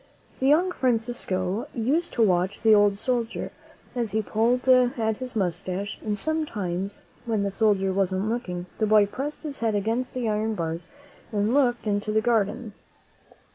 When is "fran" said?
0.71-0.97